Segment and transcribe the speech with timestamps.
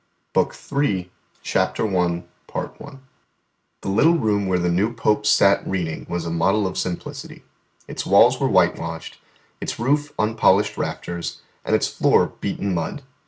[0.33, 1.11] BOOK III THE VICTORY
[1.43, 2.23] CHAPTER I
[2.55, 2.69] I
[3.81, 7.43] The little room where the new Pope sat reading was a model of simplicity.
[7.87, 9.19] Its walls were whitewashed,
[9.61, 13.03] its roof unpolished rafters, and its floor beaten mud.